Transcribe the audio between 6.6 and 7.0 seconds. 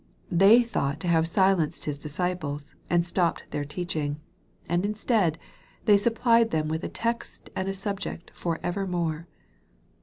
with a